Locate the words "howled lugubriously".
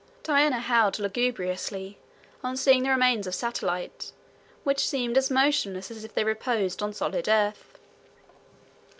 0.61-1.99